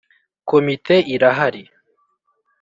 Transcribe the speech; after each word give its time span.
Komite 0.49 0.95
irahari. 1.13 1.63